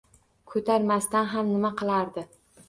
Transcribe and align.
Ko'tarmasdan 0.53 1.29
nima 1.51 1.71
ham 1.75 1.77
qilardi?! 1.83 2.27